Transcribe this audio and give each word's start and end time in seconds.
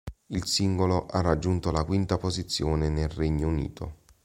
Il 0.29 0.47
singolo 0.47 1.05
ha 1.05 1.21
raggiunto 1.21 1.69
la 1.69 1.83
quinta 1.83 2.17
posizione 2.17 2.89
nel 2.89 3.07
Regno 3.09 3.47
Unito. 3.47 3.97